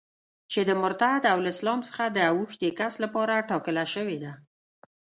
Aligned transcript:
چي 0.51 0.59
د 0.69 0.71
مرتد 0.81 1.23
او 1.31 1.37
له 1.43 1.49
اسلام 1.55 1.79
څخه 1.87 2.03
د 2.09 2.17
اوښتي 2.33 2.69
کس 2.79 2.93
لپاره 3.03 3.45
ټاکله 3.49 3.83
سوې 3.93 4.17
ده. 4.23 4.31